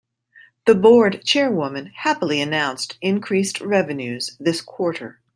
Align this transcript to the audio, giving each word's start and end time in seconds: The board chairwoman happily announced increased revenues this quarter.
The 0.65 0.73
board 0.73 1.21
chairwoman 1.25 1.91
happily 1.95 2.41
announced 2.41 2.97
increased 3.01 3.61
revenues 3.61 4.35
this 4.39 4.59
quarter. 4.59 5.19